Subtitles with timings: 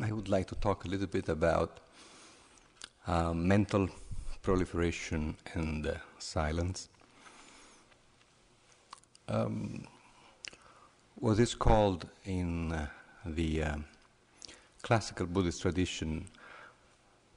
[0.00, 1.80] I would like to talk a little bit about
[3.06, 3.90] uh, mental
[4.40, 6.88] proliferation and uh, silence.
[9.28, 9.86] Um,
[11.16, 12.86] what is called in uh,
[13.26, 13.76] the uh,
[14.80, 16.26] classical Buddhist tradition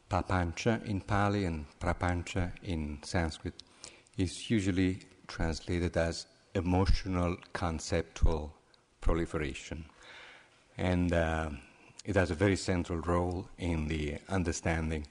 [0.09, 3.55] papancha in Pali and prapancha in Sanskrit
[4.17, 8.53] is usually translated as emotional conceptual
[9.01, 9.85] proliferation.
[10.77, 11.49] And uh,
[12.05, 15.07] it has a very central role in the understanding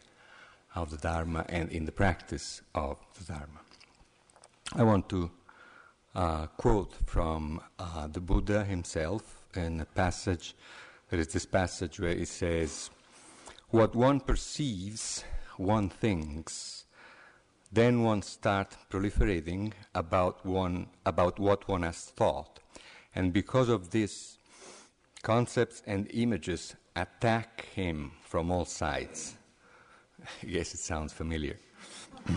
[0.77, 3.61] of the Dharma and in the practice of the Dharma.
[4.75, 5.31] I want to
[6.15, 10.55] uh, quote from uh, the Buddha himself in a passage.
[11.11, 12.91] There is this passage where he says,
[13.71, 15.25] What one perceives,
[15.57, 16.85] one thinks,
[17.73, 22.61] then one starts proliferating about, one, about what one has thought.
[23.17, 24.39] And because of this,
[25.23, 29.35] concepts and images attack him from all sides.
[30.43, 31.57] yes, it sounds familiar.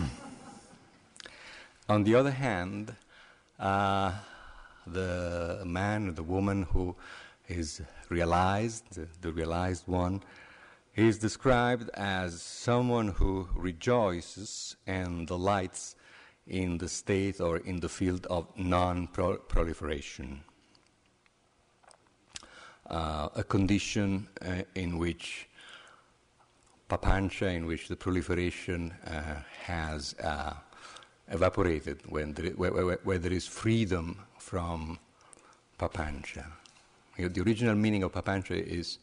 [1.88, 2.94] On the other hand,
[3.58, 4.12] uh,
[4.86, 6.94] the man or the woman who
[7.48, 10.22] is realized, the, the realized one,
[10.96, 15.94] is described as someone who rejoices and delights
[16.46, 20.42] in the state or in the field of non proliferation.
[22.90, 25.48] Uh, a condition uh, in which
[26.88, 30.54] papancha, in which the proliferation uh, has uh,
[31.28, 34.98] evaporated, when there, where, where, where there is freedom from
[35.78, 36.46] papancha.
[37.18, 38.98] The original meaning of papancha is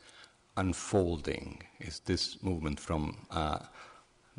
[0.57, 3.59] unfolding, is this movement from uh,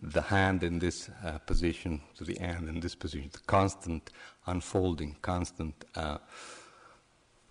[0.02, 4.10] the hand in this uh, position to the hand in this position, the constant
[4.46, 6.18] unfolding, constant uh,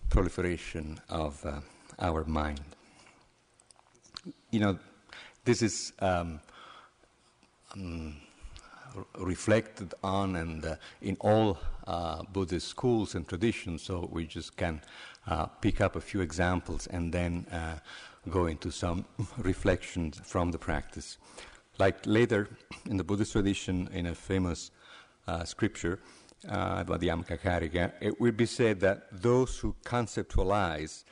[0.10, 1.62] proliferation of uh,
[2.00, 2.62] our mind.
[4.52, 4.80] You know,
[5.44, 6.40] this is um,
[7.74, 8.16] um,
[9.18, 11.58] reflected on and uh, in all
[11.88, 14.82] uh, Buddhist schools and traditions, so we just can
[15.28, 17.78] uh, pick up a few examples and then uh,
[18.30, 19.06] go into some
[19.38, 21.18] reflections from the practice.
[21.78, 22.50] Like later
[22.90, 24.72] in the Buddhist tradition, in a famous
[25.28, 26.00] uh, scripture
[26.48, 31.04] uh, about the Madhyamakakarika, it will be said that those who conceptualize,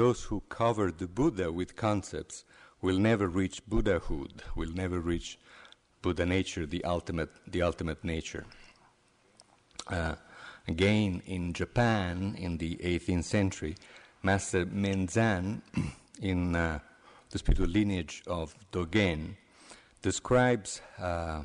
[0.00, 2.44] those who cover the Buddha with concepts,
[2.80, 5.38] will never reach Buddhahood, will never reach
[6.00, 8.46] Buddha nature, the ultimate, the ultimate nature.
[9.88, 10.14] Uh,
[10.66, 13.74] again, in Japan, in the 18th century,
[14.22, 15.60] Master Menzan,
[16.22, 16.78] in uh,
[17.28, 19.36] the spiritual lineage of Dogen,
[20.00, 21.42] describes, uh,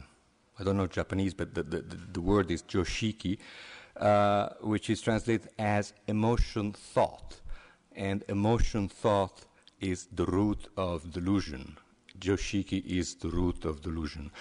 [0.58, 1.82] I don't know Japanese, but the, the,
[2.14, 3.38] the word is joshiki,
[3.98, 7.42] uh, which is translated as emotion thought.
[7.96, 9.46] And emotion thought
[9.80, 11.78] is the root of delusion.
[12.20, 14.32] Joshiki is the root of delusion.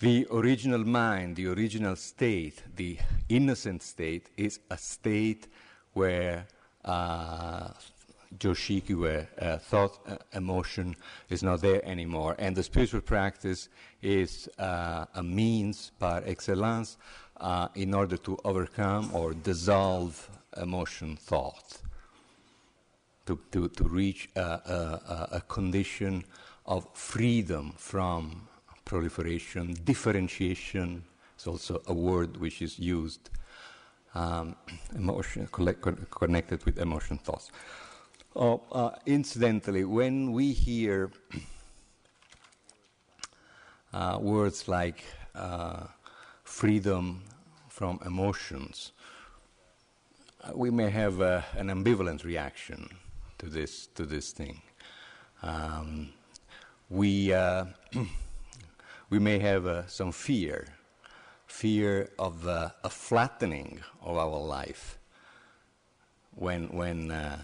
[0.00, 2.98] The original mind, the original state, the
[3.28, 5.46] innocent state, is a state
[5.94, 6.46] where
[6.84, 7.68] uh,
[8.38, 10.96] Joshiki, where uh, thought, uh, emotion
[11.30, 12.36] is not there anymore.
[12.38, 13.68] And the spiritual practice
[14.02, 16.98] is uh, a means par excellence
[17.38, 21.78] uh, in order to overcome or dissolve emotion thought,
[23.26, 26.24] to, to, to reach a, a, a condition
[26.64, 28.48] of freedom from
[28.84, 31.04] proliferation, differentiation
[31.38, 33.30] is also a word which is used,
[34.14, 34.56] um,
[34.94, 35.48] emotion,
[36.10, 37.50] connected with emotion thoughts.
[38.34, 41.10] Oh, uh, incidentally, when we hear
[43.92, 45.04] uh, words like
[45.34, 45.86] uh,
[46.44, 47.22] freedom
[47.68, 48.92] from emotions,
[50.44, 52.88] uh, we may have uh, an ambivalent reaction
[53.38, 54.62] to this to this thing.
[55.42, 56.10] Um,
[56.88, 57.66] we, uh,
[59.10, 60.66] we may have uh, some fear,
[61.46, 64.98] fear of uh, a flattening of our life
[66.34, 67.38] when, when uh,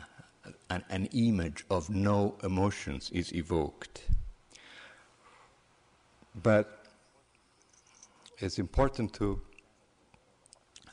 [0.71, 4.05] an, an image of no emotions is evoked.
[6.41, 6.87] But
[8.39, 9.41] it's important to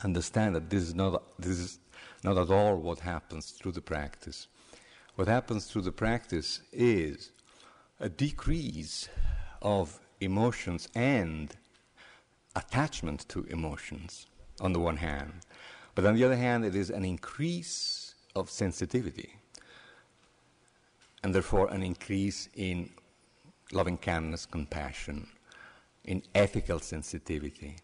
[0.02, 1.78] understand that this is not, this is
[2.24, 4.48] not at all what happens through the practice.
[5.16, 7.32] What happens through the practice is
[7.98, 9.08] a decrease
[9.60, 11.54] of emotions and
[12.56, 14.26] attachment to emotions
[14.60, 15.32] on the one hand,
[15.94, 19.34] but on the other hand, it is an increase of sensitivity,
[21.22, 22.90] and therefore an increase in
[23.72, 25.28] loving kindness, compassion,
[26.04, 27.76] in ethical sensitivity.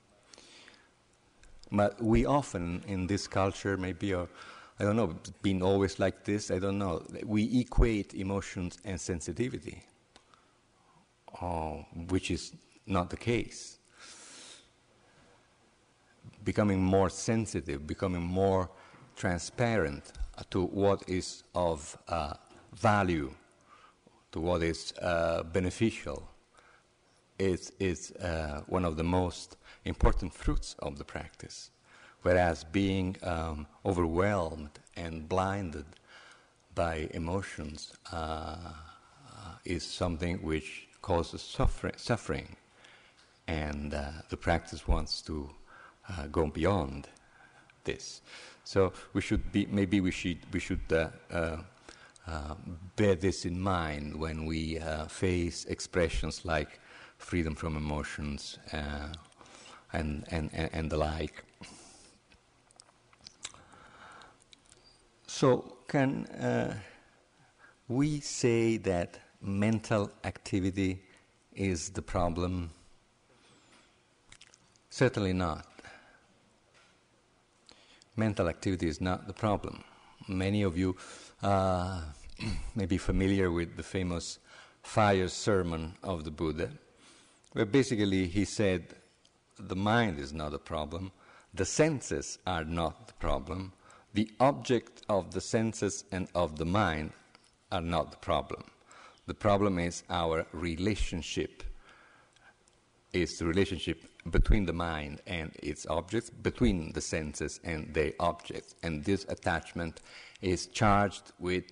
[1.71, 4.31] But we often, in this culture, maybe of,
[4.79, 6.51] I don't know, been always like this?
[6.51, 7.03] I don't know.
[7.25, 9.83] We equate emotions and sensitivity,
[11.41, 12.53] oh, which is
[12.87, 13.79] not the case.
[16.45, 18.71] Becoming more sensitive, becoming more
[19.17, 20.13] transparent
[20.51, 22.35] to what is of uh,
[22.75, 23.33] value,
[24.33, 26.29] to what is uh, beneficial,
[27.39, 29.57] is, is uh, one of the most
[29.87, 31.71] important fruits of the practice.
[32.27, 35.85] Whereas being um, overwhelmed and blinded
[36.75, 38.73] by emotions uh,
[39.65, 42.57] is something which causes suffer- suffering,
[43.47, 45.51] and uh, the practice wants to
[46.09, 47.07] uh, go beyond
[47.85, 48.23] this.
[48.65, 51.59] So we should be maybe we should we should uh, uh,
[52.27, 52.55] uh,
[52.97, 56.81] bear this in mind when we face expressions like
[57.19, 58.59] freedom from emotions
[59.93, 61.46] and, and, and the like.
[65.39, 66.75] So, can uh,
[67.89, 71.03] we say that mental activity
[71.55, 72.71] is the problem?
[74.89, 75.67] Certainly not.
[78.17, 79.85] Mental activity is not the problem.
[80.27, 80.97] Many of you
[81.43, 82.01] uh,
[82.75, 84.39] may be familiar with the famous
[84.83, 86.71] fire sermon of the Buddha,
[87.53, 88.87] where basically he said
[89.59, 91.13] the mind is not a problem,
[91.53, 93.75] the senses are not the problem,
[94.17, 97.13] the object of the senses and of the mind
[97.71, 98.65] are not the problem.
[99.27, 101.63] The problem is our relationship,
[103.13, 103.99] is the relationship
[104.31, 108.75] between the mind and its objects, between the senses and their objects.
[108.83, 110.01] And this attachment
[110.41, 111.65] is charged with,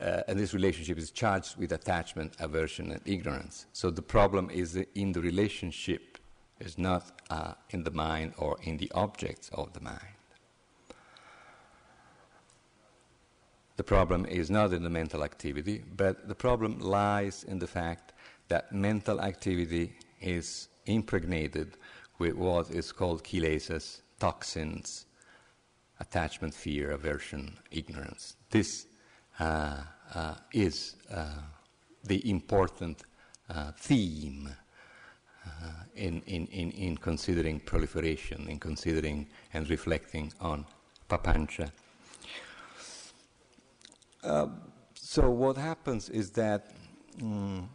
[0.00, 3.66] uh, and this relationship is charged with attachment, aversion, and ignorance.
[3.74, 6.16] So the problem is in the relationship,
[6.60, 10.14] is not uh, in the mind or in the objects of the mind.
[13.76, 18.12] The problem is not in the mental activity, but the problem lies in the fact
[18.48, 21.76] that mental activity is impregnated
[22.18, 25.06] with what is called kilesas, toxins,
[25.98, 28.36] attachment, fear, aversion, ignorance.
[28.50, 28.86] This
[29.40, 29.78] uh,
[30.14, 31.26] uh, is uh,
[32.04, 33.02] the important
[33.48, 34.50] uh, theme
[35.44, 35.48] uh,
[35.96, 40.64] in, in, in, in considering proliferation, in considering and reflecting on
[41.10, 41.70] papancha
[44.94, 46.70] so what happens is that
[47.22, 47.68] um,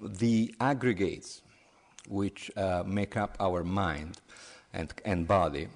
[0.00, 1.42] the aggregates
[2.08, 4.20] which uh, make up our mind
[4.72, 5.68] and, and body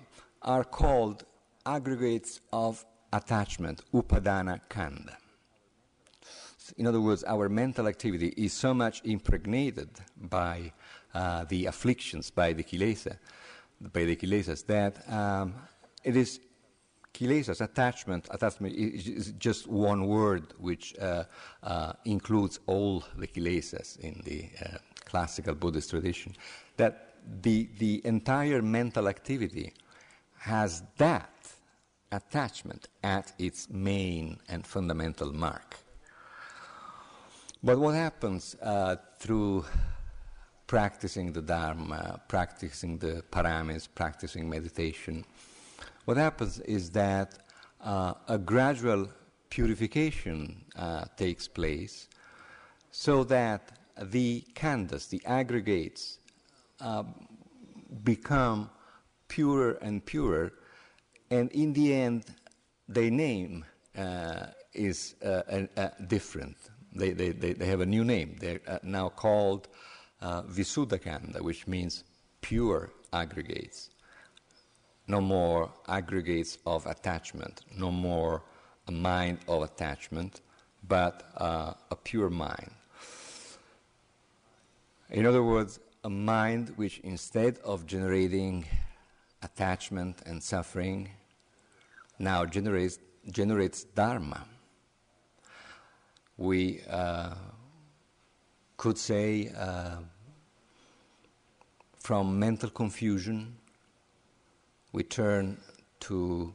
[0.43, 1.25] are called
[1.67, 5.17] aggregates of attachment, upadana khandha.
[6.77, 10.73] In other words, our mental activity is so much impregnated by
[11.15, 13.17] uh, the afflictions, by the kilesa,
[13.81, 15.55] by the kilesas, that um,
[16.05, 16.41] it is
[17.19, 21.25] kilesas, attachment, attachment is just one word which uh,
[21.63, 26.35] uh, includes all the kilesas in the uh, classical Buddhist tradition,
[26.77, 29.73] that the, the entire mental activity
[30.39, 31.31] has that
[32.13, 35.77] attachment at its main and fundamental mark.
[37.63, 39.65] But what happens uh, through
[40.69, 45.25] practicing the Dharma, practicing the paramis, practicing meditation,
[46.09, 47.35] what happens is that
[47.83, 49.11] uh, a gradual
[49.51, 52.09] purification uh, takes place
[52.91, 56.19] so that the khandhas, the aggregates,
[56.81, 57.03] uh,
[58.05, 58.71] become
[59.29, 60.55] purer and purer,
[61.31, 62.25] and in the end,
[62.89, 63.67] their name
[63.99, 65.43] uh, is uh,
[66.07, 66.57] different.
[66.95, 68.39] They, they, they, have a new name.
[68.41, 69.69] They're uh, now called
[70.23, 72.05] uh, Visuddhakhandha, which means
[72.41, 73.91] pure aggregates
[75.09, 78.43] no more aggregates of attachment, no more
[78.87, 80.43] a mind of attachment,
[80.87, 82.71] but uh, a pure mind.
[85.11, 88.67] In other words, a mind which instead of generating
[89.43, 91.09] attachment and suffering,
[92.19, 92.99] now generates,
[93.31, 94.45] generates dharma.
[96.37, 97.35] We uh,
[98.77, 99.97] could say uh,
[101.99, 103.57] from mental confusion
[104.93, 105.59] we turn
[106.01, 106.55] to,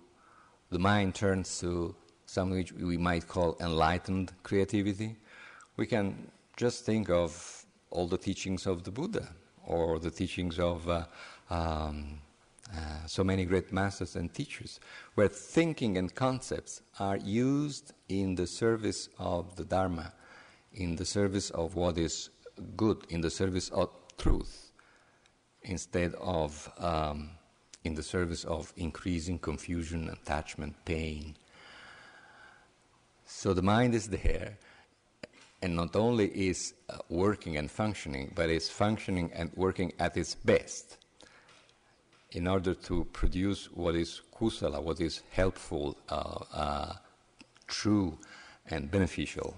[0.69, 5.15] the mind turns to something which we might call enlightened creativity,
[5.77, 9.27] we can just think of all the teachings of the Buddha
[9.65, 11.05] or the teachings of uh,
[11.49, 12.19] um,
[12.75, 14.79] uh, so many great masters and teachers,
[15.13, 20.11] where thinking and concepts are used in the service of the Dharma,
[20.73, 22.29] in the service of what is
[22.75, 24.71] good, in the service of truth,
[25.61, 27.29] instead of um,
[27.83, 31.35] in the service of increasing confusion, attachment, pain.
[33.25, 34.57] So the mind is there,
[35.61, 40.35] and not only is uh, working and functioning, but is functioning and working at its
[40.35, 40.97] best
[42.31, 46.93] in order to produce what is kusala, what is helpful, uh, uh,
[47.67, 48.17] true,
[48.69, 49.55] and beneficial.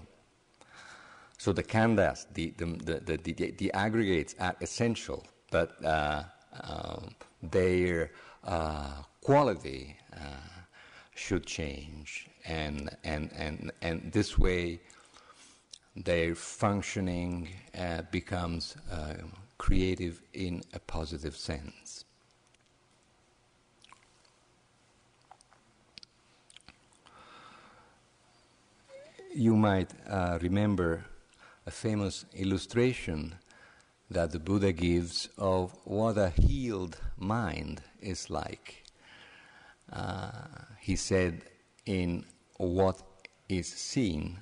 [1.38, 2.66] So the khandhas, the, the,
[3.04, 6.24] the, the, aggregates are essential, but uh,
[7.42, 8.10] their
[8.44, 10.18] uh, quality uh,
[11.14, 14.80] should change, and, and, and, and this way
[15.96, 17.48] their functioning
[17.78, 18.76] uh, becomes
[19.58, 22.04] creative in a positive sense.
[29.36, 31.04] you might uh, remember
[31.66, 33.34] a famous illustration
[34.10, 38.84] that the Buddha gives of what a healed mind is like.
[39.92, 40.30] Uh,
[40.80, 41.42] he said,
[41.86, 42.24] In
[42.58, 43.02] what
[43.48, 44.38] is seen,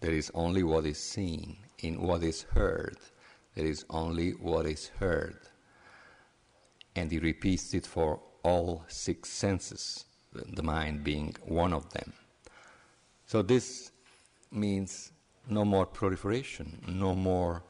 [0.00, 1.56] there is only what is seen.
[1.80, 2.96] In what is heard,
[3.54, 5.38] there is only what is heard.
[6.94, 12.12] And he repeats it for all six senses, the mind being one of them.
[13.26, 13.90] So this
[14.50, 15.12] means
[15.48, 17.62] no more proliferation, no more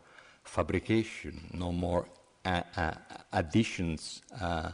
[0.46, 2.06] fabrication, no more
[2.44, 2.92] uh, uh,
[3.32, 4.70] additions, uh,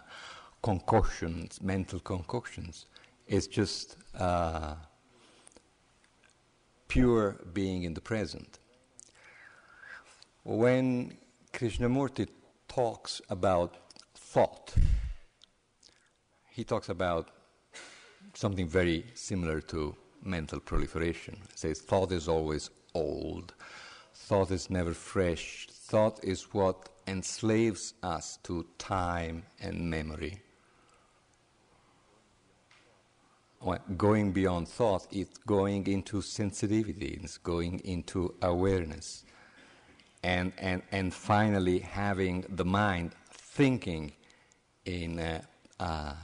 [0.62, 2.86] concoctions, mental concoctions.
[3.26, 4.74] It's just uh,
[6.88, 8.58] pure being in the present.
[10.44, 11.16] When
[11.52, 12.28] Krishnamurti
[12.68, 13.76] talks about
[14.14, 14.74] thought,
[16.50, 17.30] he talks about
[18.34, 21.38] something very similar to mental proliferation.
[21.50, 23.54] It says thought is always old,
[24.32, 30.40] thought is never fresh, thought is what enslaves us to time and memory.
[33.98, 39.26] Going beyond thought, it's going into sensitivity, it's going into awareness.
[40.22, 44.14] And, and, and finally, having the mind thinking
[44.86, 45.42] in a,
[45.78, 46.14] a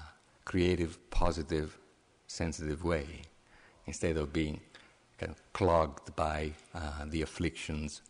[0.46, 1.76] creative, positive,
[2.26, 3.06] sensitive way
[3.86, 4.60] instead of being
[5.18, 8.02] kind of clogged by uh, the afflictions.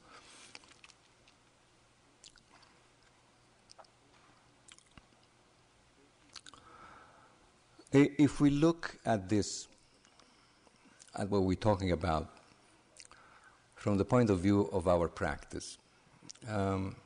[7.90, 9.66] If we look at this,
[11.18, 12.28] at what we're talking about,
[13.74, 15.78] from the point of view of our practice,
[16.46, 16.96] um,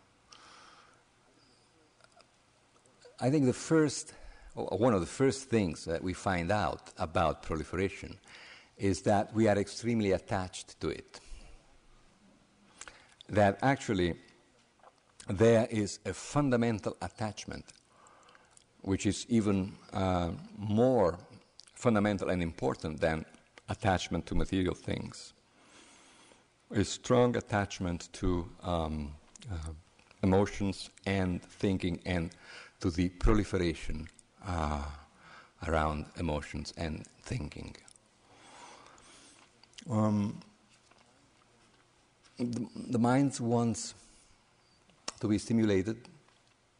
[3.20, 4.14] I think the first,
[4.54, 8.18] one of the first things that we find out about proliferation
[8.76, 11.20] is that we are extremely attached to it.
[13.28, 14.14] That actually
[15.28, 17.64] there is a fundamental attachment,
[18.82, 21.18] which is even uh, more
[21.74, 23.24] fundamental and important than
[23.68, 25.32] attachment to material things.
[26.70, 29.12] A strong attachment to um,
[29.50, 29.56] uh,
[30.22, 32.30] emotions and thinking and
[32.80, 34.08] to the proliferation
[34.46, 34.84] uh,
[35.68, 37.76] around emotions and thinking.
[39.90, 40.40] Um,
[42.38, 43.94] the, the mind wants
[45.20, 46.08] to be stimulated,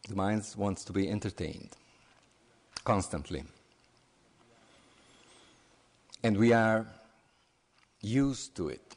[0.07, 1.69] the mind wants to be entertained
[2.83, 3.43] constantly.
[6.23, 6.85] And we are
[8.01, 8.95] used to it.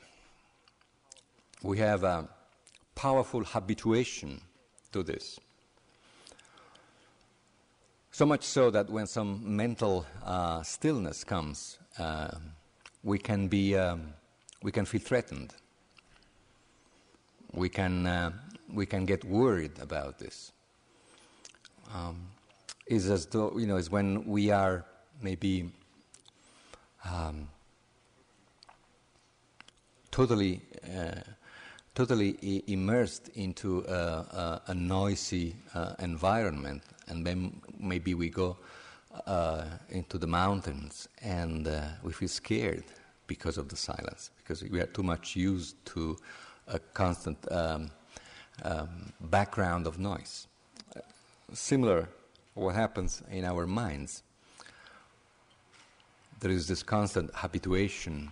[1.62, 2.28] We have a
[2.94, 4.40] powerful habituation
[4.92, 5.38] to this.
[8.10, 12.30] So much so that when some mental uh, stillness comes, uh,
[13.06, 14.12] we can be um,
[14.62, 15.54] we can feel threatened.
[17.52, 18.32] We can uh,
[18.74, 20.52] we can get worried about this.
[21.94, 22.16] Um,
[22.88, 24.84] is as though you know is when we are
[25.22, 25.70] maybe
[27.04, 27.48] um,
[30.10, 31.20] totally uh,
[31.94, 38.56] totally I- immersed into a, a, a noisy uh, environment, and then maybe we go
[39.28, 42.84] uh, into the mountains and uh, we feel scared
[43.26, 46.16] because of the silence, because we are too much used to
[46.68, 47.90] a constant um,
[48.62, 50.46] um, background of noise.
[51.52, 52.08] Similar,
[52.54, 54.22] what happens in our minds.
[56.40, 58.30] There is this constant habituation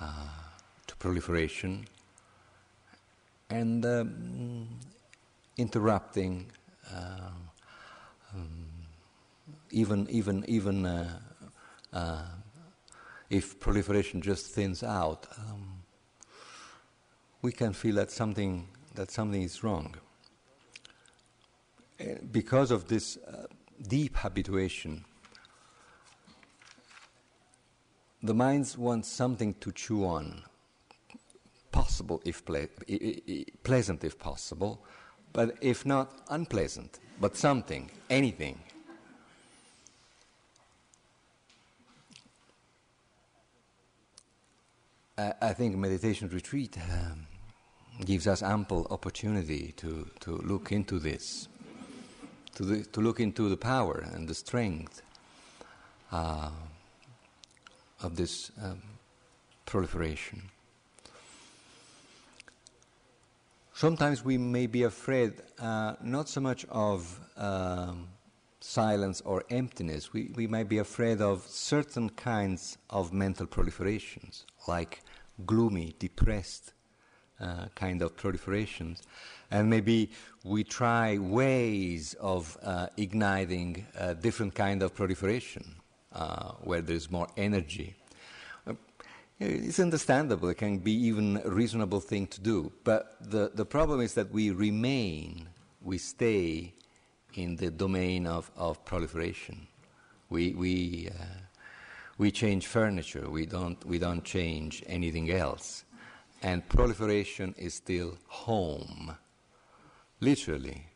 [0.00, 0.28] uh,
[0.86, 1.86] to proliferation
[3.50, 4.68] and um,
[5.56, 6.46] interrupting.
[6.92, 7.30] Uh,
[8.34, 8.66] um,
[9.70, 11.18] even even even uh,
[11.92, 12.22] uh,
[13.30, 15.82] if proliferation just thins out, um,
[17.42, 19.94] we can feel that something that something is wrong.
[22.00, 23.46] Uh, because of this uh,
[23.88, 25.04] deep habituation,
[28.22, 30.42] the minds want something to chew on,
[31.72, 32.66] possible if ple-
[33.62, 34.84] pleasant if possible,
[35.32, 38.58] but if not unpleasant, but something, anything.
[45.16, 47.26] I think meditation retreat um,
[48.04, 51.46] gives us ample opportunity to, to look into this,
[52.56, 55.02] to, the, to look into the power and the strength
[56.10, 56.50] uh,
[58.02, 58.82] of this um,
[59.66, 60.42] proliferation.
[63.72, 68.08] Sometimes we may be afraid uh, not so much of um,
[68.64, 75.02] silence or emptiness, we, we might be afraid of certain kinds of mental proliferations, like
[75.46, 76.72] gloomy, depressed
[77.40, 79.02] uh, kind of proliferations.
[79.50, 80.10] And maybe
[80.44, 85.76] we try ways of uh, igniting a different kind of proliferation
[86.12, 87.94] uh, where there's more energy.
[88.66, 88.74] Uh,
[89.38, 92.72] it's understandable, it can be even a reasonable thing to do.
[92.84, 95.48] But the, the problem is that we remain,
[95.82, 96.72] we stay
[97.34, 99.66] in the domain of, of proliferation.
[100.30, 101.24] We, we, uh,
[102.18, 105.84] we change furniture, we don't, we don't change anything else.
[106.42, 109.16] And proliferation is still home.
[110.20, 110.86] Literally,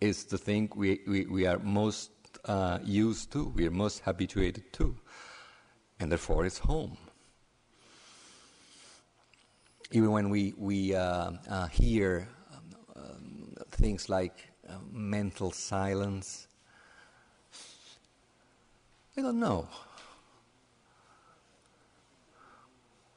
[0.00, 2.10] is the thing we, we, we are most
[2.44, 4.96] uh, used to, we are most habituated to.
[6.00, 6.96] And therefore, it's home.
[9.90, 12.28] Even when we, we uh, uh, hear
[12.94, 16.46] um, things like uh, mental silence,
[19.16, 19.68] I don't know.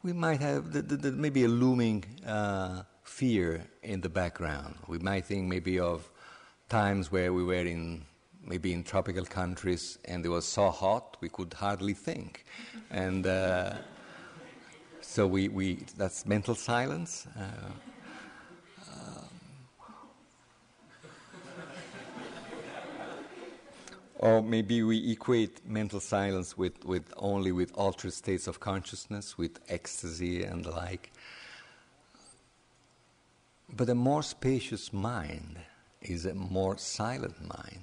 [0.03, 4.75] We might have the, the, the, maybe a looming uh, fear in the background.
[4.87, 6.09] We might think maybe of
[6.69, 8.05] times where we were in
[8.43, 12.45] maybe in tropical countries and it was so hot we could hardly think,
[12.89, 13.73] and uh,
[15.01, 17.27] so we, we that's mental silence.
[17.37, 17.90] Uh,
[24.21, 29.59] Or maybe we equate mental silence with, with only with altered states of consciousness, with
[29.67, 31.11] ecstasy and the like.
[33.75, 35.57] But a more spacious mind
[36.01, 37.79] is a more silent mind.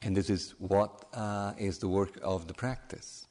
[0.00, 3.26] And this is what uh, is the work of the practice.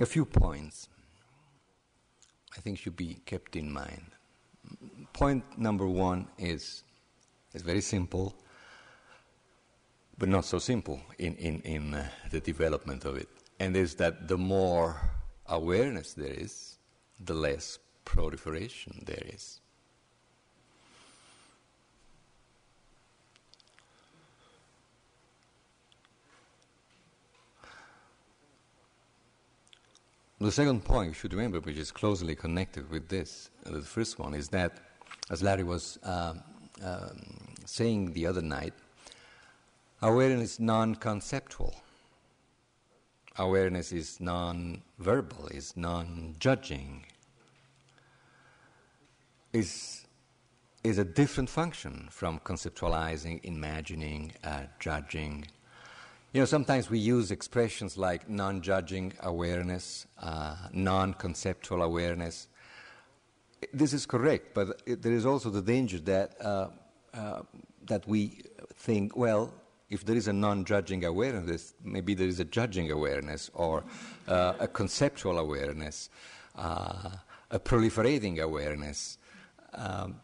[0.00, 0.88] A few points
[2.56, 4.06] I think should be kept in mind.
[5.12, 6.84] Point number one is,
[7.54, 8.34] is very simple,
[10.18, 13.28] but not so simple in, in, in uh, the development of it,
[13.60, 15.00] and is that the more
[15.46, 16.78] awareness there is,
[17.20, 19.60] the less proliferation there is.
[30.38, 34.18] The second point you should remember, which is closely connected with this, uh, the first
[34.18, 34.80] one, is that,
[35.30, 36.42] as Larry was um,
[36.84, 37.22] um,
[37.64, 38.74] saying the other night,
[40.02, 41.74] awareness is non conceptual.
[43.38, 47.06] Awareness is non verbal, is non judging,
[49.54, 50.04] is,
[50.84, 55.46] is a different function from conceptualizing, imagining, uh, judging,
[56.36, 62.48] you know, sometimes we use expressions like non judging awareness, uh, non conceptual awareness.
[63.72, 66.68] This is correct, but it, there is also the danger that, uh,
[67.14, 67.40] uh,
[67.86, 68.42] that we
[68.74, 69.50] think, well,
[69.88, 73.82] if there is a non judging awareness, maybe there is a judging awareness or
[74.28, 76.10] uh, a conceptual awareness,
[76.54, 77.12] uh,
[77.50, 79.16] a proliferating awareness.
[79.72, 80.20] Um,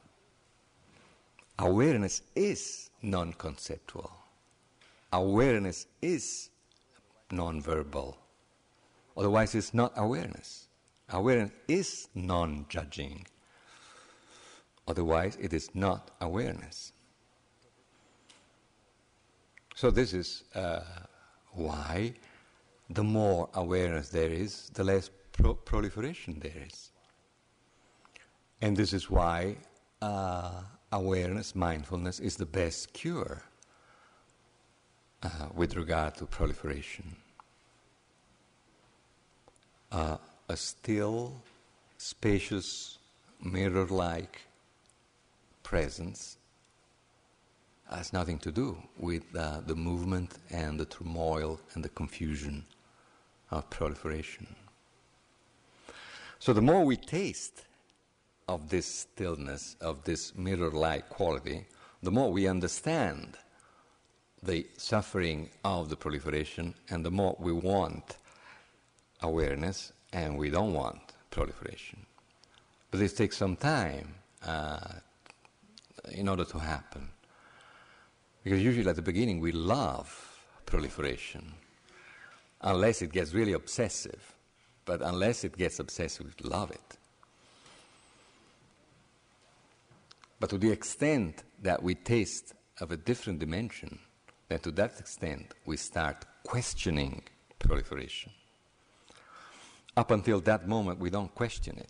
[1.58, 4.12] awareness is non conceptual
[5.12, 6.50] awareness is
[7.30, 8.16] non-verbal.
[9.16, 10.68] Otherwise, it's not awareness.
[11.10, 13.26] Awareness is non judging.
[14.88, 16.92] Otherwise, it is not awareness.
[19.74, 20.80] So, this is uh,
[21.52, 22.14] why
[22.90, 26.90] the more awareness there is, the less pro- proliferation there is.
[28.60, 29.56] And this is why
[30.00, 33.42] uh, awareness, mindfulness, is the best cure
[35.22, 37.16] uh, with regard to proliferation.
[39.90, 40.16] Uh,
[40.48, 41.34] a still,
[41.98, 42.98] spacious,
[43.42, 44.40] mirror like
[45.62, 46.36] presence
[47.90, 52.64] has nothing to do with uh, the movement and the turmoil and the confusion
[53.50, 54.46] of proliferation.
[56.38, 57.62] So the more we taste
[58.48, 61.66] of this stillness, of this mirror like quality,
[62.02, 63.36] the more we understand
[64.42, 68.16] the suffering of the proliferation, and the more we want
[69.20, 71.00] awareness and we don't want
[71.30, 72.04] proliferation.
[72.90, 74.14] But this takes some time
[74.46, 74.80] uh,
[76.10, 77.08] in order to happen.
[78.44, 80.10] Because usually at the beginning we love
[80.66, 81.54] proliferation,
[82.60, 84.34] unless it gets really obsessive.
[84.84, 86.98] But unless it gets obsessive, we love it.
[90.40, 94.00] But to the extent that we taste of a different dimension,
[94.52, 97.22] then to that extent we start questioning
[97.58, 98.30] proliferation.
[99.96, 101.88] Up until that moment, we don't question it.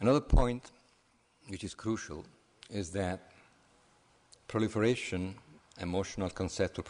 [0.00, 0.70] Another point
[1.48, 2.24] which is crucial
[2.70, 3.32] is that
[4.46, 5.34] proliferation,
[5.80, 6.84] emotional conceptual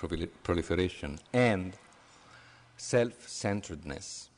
[0.45, 1.73] proliferation, and
[2.79, 4.31] self centeredness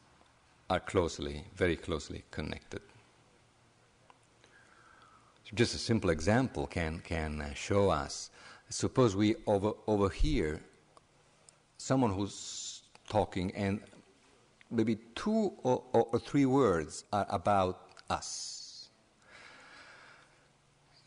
[0.69, 2.81] are closely, very closely connected.
[5.55, 8.31] Just a simple example can, can uh, show us.
[8.69, 10.61] Suppose we over, overhear
[11.77, 13.81] someone who's talking, and
[14.71, 18.71] maybe two or, or three words are about us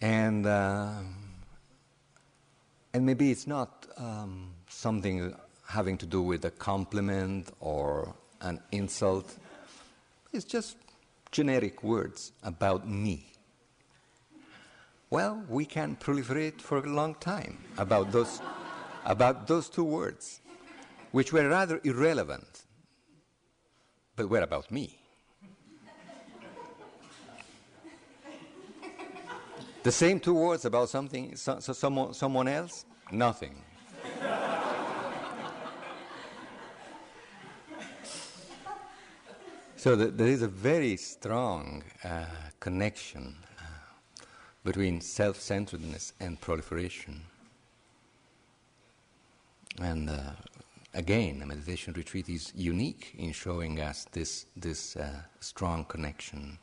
[0.03, 0.91] and uh,
[2.93, 5.33] and maybe it's not um, something
[5.73, 9.37] having to do with a compliment or an insult.
[10.31, 10.77] It's just
[11.31, 13.25] generic words about me.
[15.09, 18.39] Well, we can proliferate for a long time about those,
[19.03, 20.41] about those two words,
[21.11, 22.63] which were rather irrelevant,
[24.15, 24.99] but were about me.
[29.81, 32.85] The same two words about something, so, so someone, someone else?
[33.11, 33.55] Nothing.
[39.83, 42.23] So the, there is a very strong uh,
[42.61, 44.23] connection uh,
[44.63, 47.19] between self centeredness and proliferation.
[49.81, 50.21] And uh,
[50.93, 56.57] again, a meditation retreat is unique in showing us this, this uh, strong connection.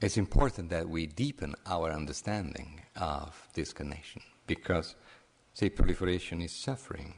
[0.00, 4.96] It's important that we deepen our understanding of this connection because,
[5.54, 7.14] say, proliferation is suffering.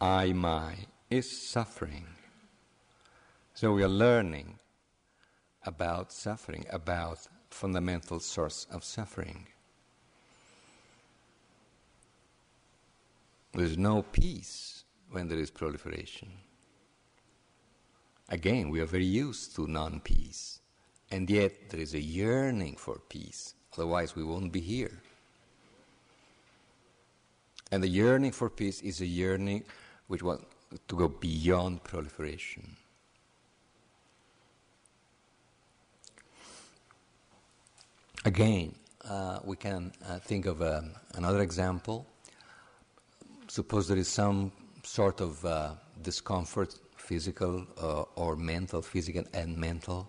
[0.00, 0.74] I, my
[1.10, 2.06] is suffering.
[3.54, 4.58] So we are learning
[5.64, 7.18] about suffering, about
[7.50, 9.46] fundamental source of suffering.
[13.52, 16.32] There's no peace when there is proliferation.
[18.30, 20.60] Again, we are very used to non peace.
[21.10, 25.02] And yet there is a yearning for peace, otherwise, we won't be here.
[27.72, 29.64] And the yearning for peace is a yearning
[30.06, 30.44] which wants
[30.88, 32.76] to go beyond proliferation.
[38.26, 38.74] Again,
[39.08, 42.06] uh, we can uh, think of um, another example.
[43.48, 50.08] Suppose there is some sort of uh, discomfort, physical uh, or mental, physical and mental,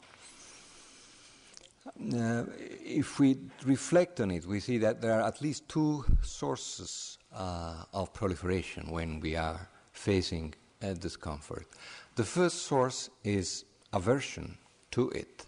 [2.14, 2.44] uh,
[2.84, 7.84] if we reflect on it, we see that there are at least two sources uh,
[7.94, 11.68] of proliferation when we are facing a discomfort.
[12.16, 14.58] The first source is aversion
[14.92, 15.46] to it.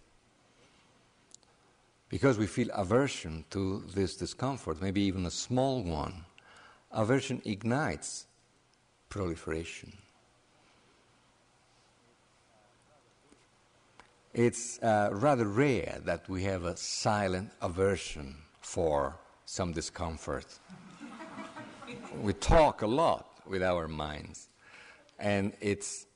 [2.10, 6.26] Because we feel aversion to this discomfort, maybe even a small one,
[6.91, 8.28] aversion ignites
[9.10, 9.91] proliferation.
[14.34, 20.60] It's uh, rather rare that we have a silent aversion for some discomfort.
[22.21, 24.49] We talk a lot with our minds,
[25.19, 26.08] and it's,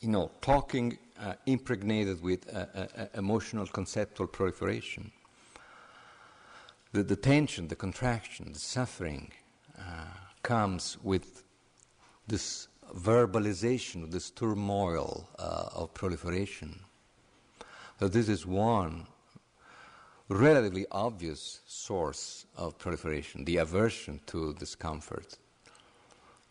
[0.00, 5.10] you know, talking uh, impregnated with uh, uh, uh emotional conceptual proliferation.
[6.92, 9.32] The, the, tension, the contraction, the suffering
[9.78, 9.82] uh,
[10.42, 11.42] comes with
[12.26, 16.80] this verbalization, this turmoil of proliferation.
[18.00, 19.06] So this is one
[20.28, 25.38] relatively obvious source of proliferation, the aversion to discomfort.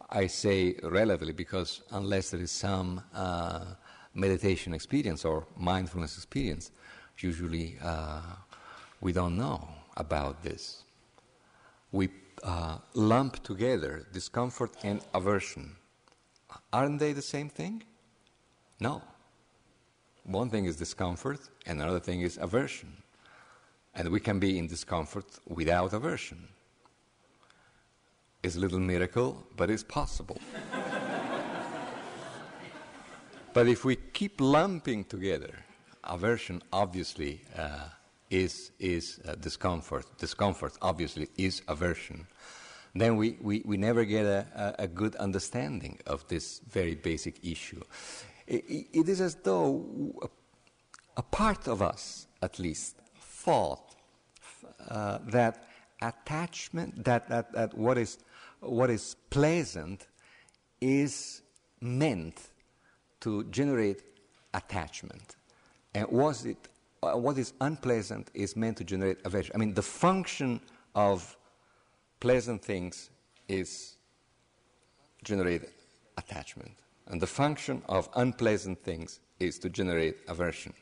[0.10, 3.66] I say relatively because unless there is some uh,
[4.13, 6.72] meditation experience or mindfulness experience,
[7.20, 8.22] usually uh,
[9.02, 10.84] we don't know about this.
[11.92, 12.10] we
[12.44, 15.76] uh, lump together discomfort and aversion.
[16.72, 17.84] Aren't they the same thing?
[18.80, 19.02] No.
[20.24, 22.90] One thing is discomfort, and another thing is aversion.
[23.98, 26.48] And we can be in discomfort without aversion.
[28.44, 30.38] It's a little miracle, but it's possible.
[33.54, 35.66] but if we keep lumping together,
[36.04, 37.90] aversion obviously uh,
[38.30, 40.06] is, is uh, discomfort.
[40.20, 42.28] Discomfort obviously is aversion.
[42.94, 47.82] Then we, we, we never get a, a, good understanding of this very basic issue.
[48.48, 50.30] it, it is as though
[51.16, 53.87] a part of us, at least, thought
[54.90, 55.66] uh, that
[56.02, 58.18] attachment, that, that, that what, is,
[58.60, 60.08] what is pleasant
[60.80, 61.42] is
[61.82, 62.50] meant
[63.20, 64.04] to generate
[64.54, 65.36] attachment.
[65.94, 66.70] And was it
[67.04, 69.52] uh, what is unpleasant is meant to generate aversion.
[69.54, 70.60] I mean, the function
[70.96, 71.38] of
[72.20, 73.12] pleasant things
[73.48, 73.98] is
[75.24, 75.70] generate
[76.18, 80.74] attachment, and the function of unpleasant things is to generate aversion.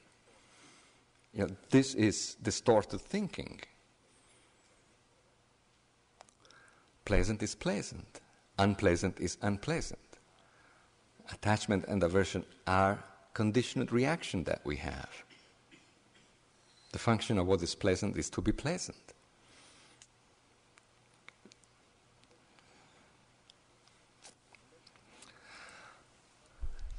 [1.34, 3.60] You know, this is distorted thinking.
[7.05, 8.19] Pleasant is pleasant,
[8.57, 9.99] unpleasant is unpleasant.
[11.31, 15.09] Attachment and aversion are conditioned reaction that we have.
[16.91, 18.97] The function of what is pleasant is to be pleasant.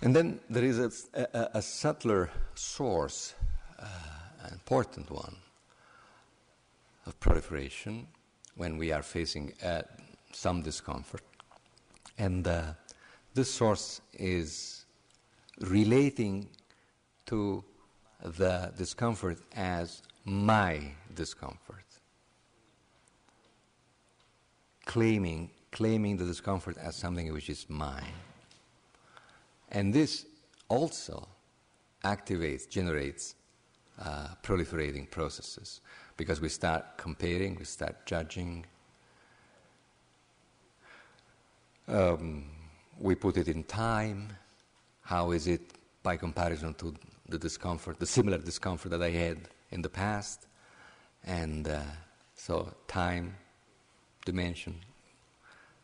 [0.03, 0.79] And then there is
[1.15, 3.35] a, a, a subtler source,
[3.79, 3.87] uh,
[4.45, 5.37] an important one,
[7.07, 8.07] of proliferation
[8.57, 9.83] when we are facing uh,
[10.33, 11.23] some discomfort.
[12.19, 12.73] And uh,
[13.35, 14.87] this source is
[15.61, 16.49] relating
[17.27, 17.63] to
[18.23, 20.81] the discomfort as my
[21.15, 21.85] discomfort.
[24.85, 28.15] Claiming, claiming the discomfort as something which is mine.
[29.71, 30.27] And this
[30.69, 31.29] also
[32.05, 33.35] activates, generates
[34.03, 35.81] uh, proliferating processes
[36.17, 38.65] because we start comparing, we start judging.
[41.89, 42.45] Um,
[42.99, 44.31] we put it in time.
[45.03, 45.61] How is it
[46.03, 46.95] by comparison to
[47.29, 49.39] the discomfort, the similar discomfort that I had
[49.71, 50.47] in the past.
[51.25, 51.83] And uh,
[52.37, 53.35] so, time,
[54.25, 54.77] dimension,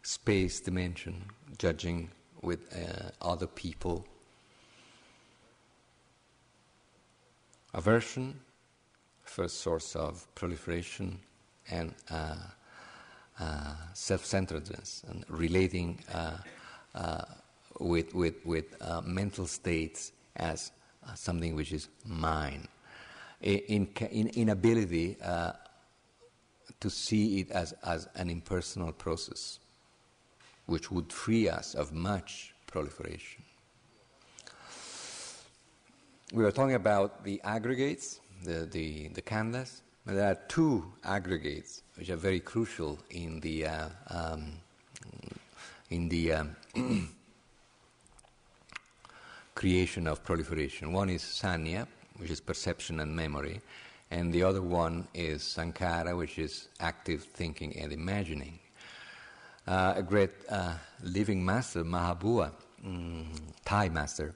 [0.02, 1.24] space dimension,
[1.58, 2.10] judging
[2.42, 4.06] with uh, other people.
[7.74, 8.38] Aversion,
[9.32, 11.18] first source of proliferation,
[11.70, 12.36] and uh,
[13.40, 16.36] uh self centeredness, and relating uh,
[16.94, 17.24] uh,
[17.80, 18.66] with, with, with
[19.04, 20.70] mental states as
[21.06, 22.68] uh, something which is mine.
[23.40, 25.52] In, in inability uh,
[26.78, 29.58] to see it as, as an impersonal process,
[30.66, 33.42] which would free us of much proliferation.
[36.32, 39.80] We were talking about the aggregates, the, the, the khandhas.
[40.04, 44.52] There are two aggregates which are very crucial in the, uh, um,
[45.90, 46.56] in the um,
[49.54, 50.92] creation of proliferation.
[50.92, 53.60] One is sanya, which is perception and memory,
[54.10, 58.58] and the other one is sankhara, which is active thinking and imagining.
[59.66, 60.74] Uh, a great uh,
[61.04, 62.50] living master, Mahabua,
[62.84, 63.24] mm,
[63.64, 64.34] Thai master,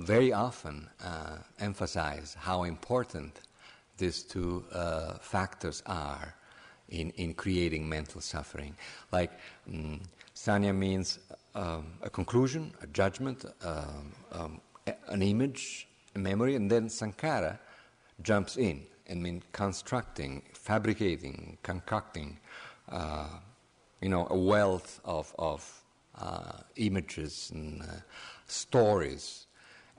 [0.00, 3.40] very often uh, emphasize how important
[3.98, 6.34] these two uh, factors are
[6.88, 8.74] in, in creating mental suffering.
[9.12, 9.30] Like,
[9.70, 10.00] mm,
[10.34, 11.18] sanya means
[11.54, 14.60] um, a conclusion, a judgment, um, um,
[15.08, 17.58] an image, a memory, and then sankhara
[18.22, 22.38] jumps in and means constructing, fabricating, concocting,
[22.88, 23.28] uh,
[24.00, 25.82] you know, a wealth of, of
[26.18, 27.86] uh, images and uh,
[28.46, 29.46] stories.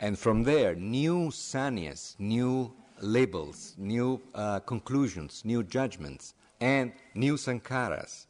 [0.01, 8.25] And from there, new sanyas, new labels, new uh, conclusions, new judgments, and new sankharas,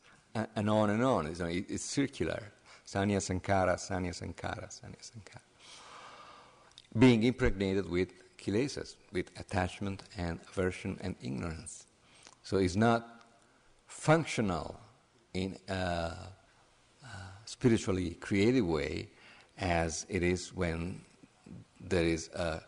[0.56, 1.28] and on and on.
[1.28, 2.52] It's, it's circular.
[2.86, 5.40] Sanya Sankhara, Sanya Sankhara, Sanya Sankhara.
[7.00, 11.86] Being impregnated with kilesas, with attachment and aversion and ignorance.
[12.44, 13.08] So it's not
[13.88, 14.78] functional
[15.34, 16.28] in a, a
[17.46, 19.08] spiritually creative way
[19.58, 21.02] as it is when
[21.88, 22.62] there is a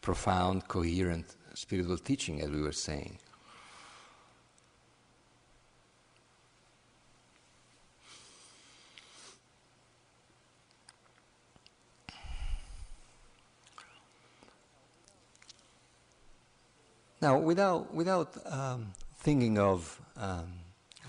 [0.00, 3.18] profound, coherent spiritual teaching, as we were saying.
[17.20, 20.54] Now, without, without um, thinking of um,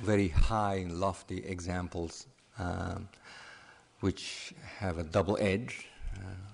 [0.04, 2.28] very high and lofty examples
[2.60, 3.10] um,
[4.02, 5.88] which have a double edge.
[6.16, 6.53] Uh,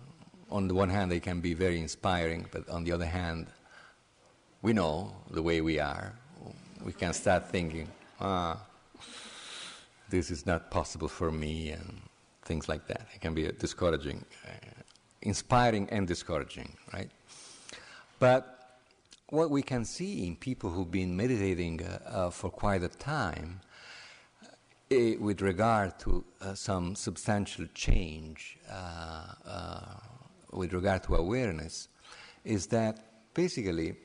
[0.52, 3.48] on the one hand, they can be very inspiring, but on the other hand,
[4.62, 6.14] we know the way we are.
[6.84, 7.88] We can start thinking,
[8.20, 8.60] ah,
[10.10, 12.02] this is not possible for me, and
[12.44, 13.08] things like that.
[13.14, 14.52] It can be discouraging, uh,
[15.22, 17.10] inspiring and discouraging, right?
[18.18, 18.44] But
[19.30, 23.62] what we can see in people who've been meditating uh, uh, for quite a time,
[24.92, 29.34] uh, with regard to uh, some substantial change uh,
[30.52, 31.88] with regard to awareness,
[32.44, 33.00] is that
[33.34, 33.96] basically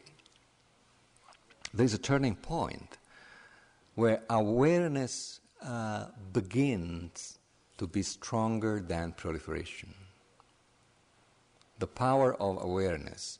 [1.72, 2.98] there's a turning point
[3.94, 7.38] where awareness uh, begins
[7.78, 9.94] to be stronger than proliferation.
[11.78, 13.38] The power of awareness,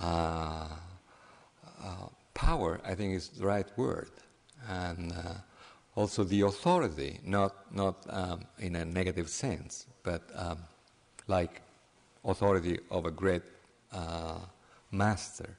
[0.00, 0.68] uh,
[1.82, 4.10] uh, power, I think, is the right word,
[4.68, 5.34] and uh,
[5.94, 10.58] also the authority, not not um, in a negative sense, but um,
[11.26, 11.60] like
[12.24, 13.42] authority of a great
[13.92, 14.38] uh,
[14.90, 15.56] master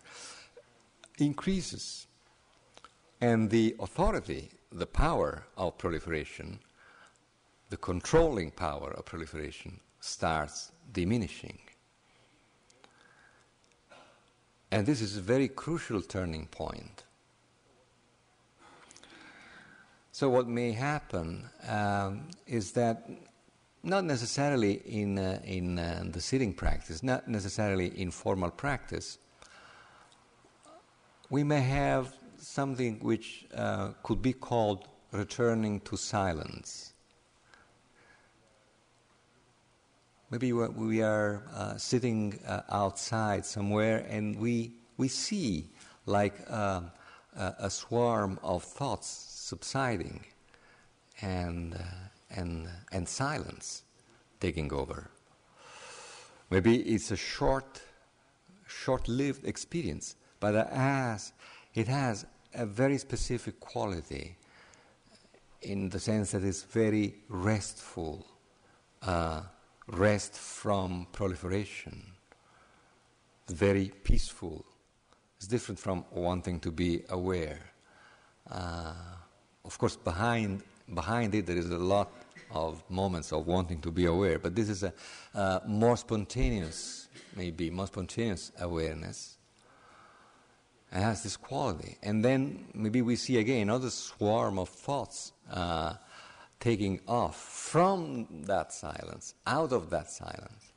[1.17, 2.07] increases.
[3.19, 6.59] And the authority, the power of proliferation,
[7.69, 11.59] the controlling power of proliferation starts diminishing.
[14.71, 17.03] And this is a very crucial turning point.
[20.13, 23.09] So, what may happen um, is that
[23.83, 29.17] not necessarily in, uh, in uh, the sitting practice, not necessarily in formal practice,
[31.29, 36.93] we may have something which uh, could be called returning to silence.
[40.29, 45.67] Maybe we are uh, sitting uh, outside somewhere and we, we see
[46.05, 46.81] like uh,
[47.35, 50.23] a swarm of thoughts subsiding
[51.21, 51.77] and,
[52.35, 53.83] and, and silence
[54.39, 55.09] taking over.
[56.49, 57.81] Maybe it's a short,
[58.67, 61.31] short lived experience but it has,
[61.73, 64.35] it has a very specific quality
[65.61, 68.25] in the sense that it's very restful,
[69.03, 69.41] uh,
[69.87, 72.03] rest from proliferation,
[73.47, 74.65] very peaceful.
[75.37, 77.59] It's different from wanting to be aware.
[78.49, 78.93] Uh,
[79.63, 82.11] of course, behind, behind it, there is a lot
[82.53, 84.93] of moments of wanting to be aware, but this is a
[85.33, 89.37] uh, more spontaneous, maybe more spontaneous awareness
[90.91, 91.97] it has this quality.
[92.03, 95.93] And then maybe we see again another swarm of thoughts uh,
[96.59, 100.73] taking off from that silence, out of that silence.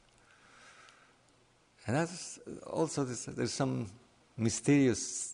[1.86, 3.90] And that's also this, there's some
[4.36, 5.33] mysterious,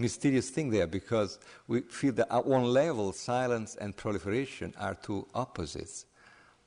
[0.00, 5.26] mysterious thing there because we feel that at one level, silence and proliferation are two
[5.34, 6.06] opposites.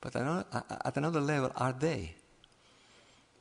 [0.00, 2.14] But at another level, are they?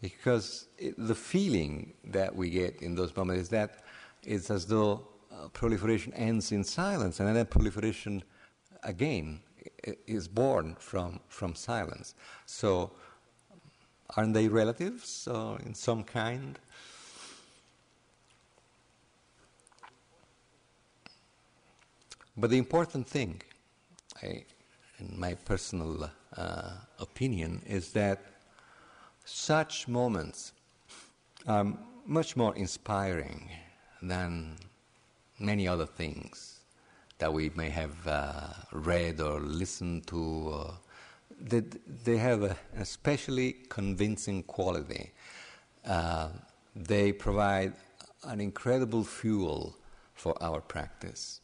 [0.03, 3.86] because it, the feeling that we get in those moments is that
[4.23, 8.21] it's as though uh, proliferation ends in silence, and then proliferation
[8.84, 9.39] again
[10.06, 12.15] is born from, from silence.
[12.45, 12.91] So,
[14.17, 16.60] aren't they relatives uh, in some kind?
[22.36, 23.41] But the important thing,
[24.22, 24.43] I,
[25.00, 28.22] in my personal uh, opinion, is that
[29.24, 30.54] such moments
[31.48, 31.72] are
[32.06, 33.50] much more inspiring
[34.02, 34.58] than
[35.39, 36.60] many other things
[37.19, 40.54] that we may have uh, read or listened to.
[40.54, 40.72] Uh,
[41.39, 41.62] they,
[42.04, 45.12] they have a, especially convincing quality.
[45.86, 46.30] Uh,
[46.76, 47.74] they provide
[48.24, 49.78] an incredible fuel
[50.15, 51.41] for our practice.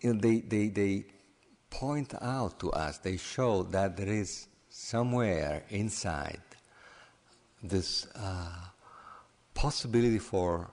[0.00, 1.04] You know, they, they, they
[1.68, 6.40] point out to us, they show that there is somewhere inside
[7.62, 8.48] this uh,
[9.54, 10.70] possibility for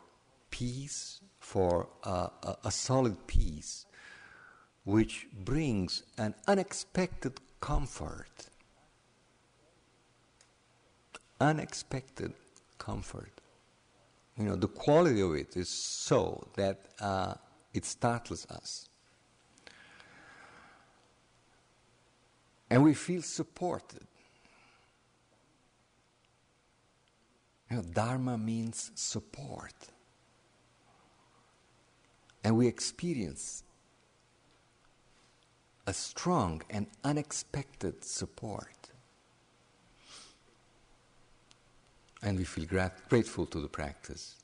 [0.50, 3.86] peace, for uh, a, a solid peace,
[4.86, 8.50] which brings an unexpected comfort.
[11.42, 12.34] Unexpected
[12.78, 13.32] comfort.
[14.38, 17.34] You know, the quality of it is so that uh,
[17.74, 18.88] it startles us.
[22.70, 24.06] And we feel supported.
[27.70, 29.74] You know, dharma means support.
[32.44, 33.64] And we experience
[35.86, 38.90] a strong and unexpected support.
[42.22, 44.36] And we feel grat- grateful to the practice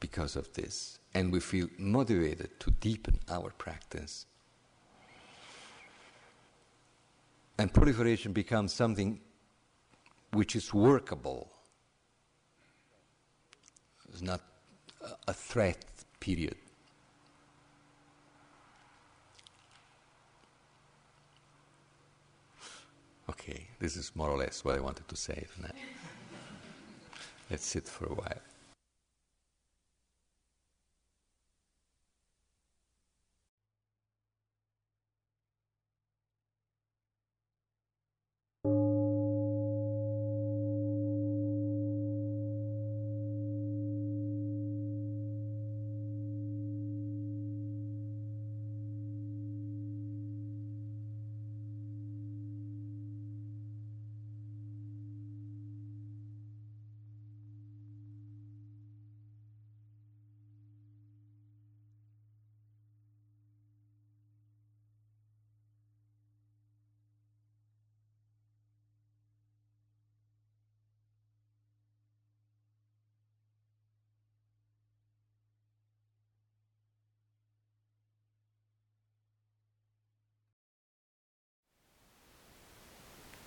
[0.00, 0.98] because of this.
[1.14, 4.26] And we feel motivated to deepen our practice.
[7.58, 9.20] And proliferation becomes something
[10.32, 11.50] which is workable.
[14.10, 14.40] It's not
[15.26, 15.84] a threat,
[16.20, 16.56] period.
[23.28, 25.74] Okay, this is more or less what I wanted to say tonight.
[27.50, 28.40] Let's sit for a while.